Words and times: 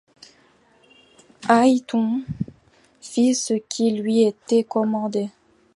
Ayrton 1.47 2.21
fit 3.01 3.35
ce 3.35 3.53
qui 3.53 3.91
lui 3.91 4.23
était 4.23 4.63
commandé. 4.63 5.29